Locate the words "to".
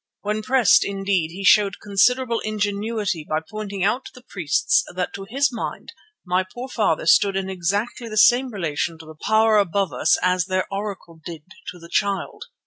4.05-4.11, 5.13-5.27, 8.97-9.05, 11.67-11.77